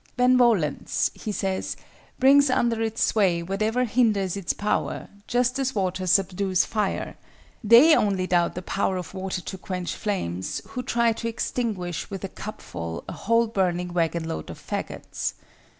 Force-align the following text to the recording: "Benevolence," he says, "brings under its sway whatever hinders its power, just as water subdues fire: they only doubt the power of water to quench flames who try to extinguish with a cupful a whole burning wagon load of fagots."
"Benevolence," 0.17 1.11
he 1.13 1.31
says, 1.31 1.77
"brings 2.17 2.49
under 2.49 2.81
its 2.81 3.03
sway 3.03 3.43
whatever 3.43 3.83
hinders 3.85 4.35
its 4.35 4.51
power, 4.51 5.09
just 5.27 5.59
as 5.59 5.75
water 5.75 6.07
subdues 6.07 6.65
fire: 6.65 7.15
they 7.63 7.95
only 7.95 8.25
doubt 8.25 8.55
the 8.55 8.63
power 8.63 8.97
of 8.97 9.13
water 9.13 9.41
to 9.41 9.57
quench 9.59 9.93
flames 9.93 10.59
who 10.69 10.81
try 10.81 11.13
to 11.13 11.27
extinguish 11.27 12.09
with 12.09 12.23
a 12.23 12.29
cupful 12.29 13.03
a 13.07 13.13
whole 13.13 13.45
burning 13.45 13.93
wagon 13.93 14.27
load 14.27 14.49
of 14.49 14.57
fagots." 14.57 15.35